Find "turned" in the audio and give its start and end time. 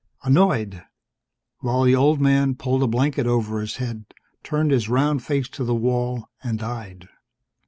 4.41-4.71